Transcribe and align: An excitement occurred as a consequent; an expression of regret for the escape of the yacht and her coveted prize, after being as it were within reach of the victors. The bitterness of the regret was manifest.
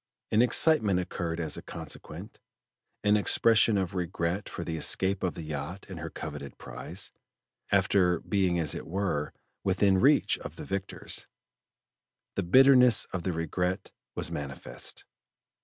An 0.31 0.41
excitement 0.41 0.99
occurred 0.99 1.39
as 1.39 1.57
a 1.57 1.61
consequent; 1.61 2.39
an 3.03 3.15
expression 3.15 3.77
of 3.77 3.93
regret 3.93 4.49
for 4.49 4.63
the 4.63 4.75
escape 4.75 5.21
of 5.21 5.35
the 5.35 5.43
yacht 5.43 5.85
and 5.89 5.99
her 5.99 6.09
coveted 6.09 6.57
prize, 6.57 7.11
after 7.71 8.19
being 8.19 8.57
as 8.57 8.73
it 8.73 8.87
were 8.87 9.31
within 9.63 9.99
reach 9.99 10.39
of 10.39 10.55
the 10.55 10.65
victors. 10.65 11.27
The 12.33 12.41
bitterness 12.41 13.05
of 13.13 13.21
the 13.21 13.31
regret 13.31 13.91
was 14.15 14.31
manifest. 14.31 15.05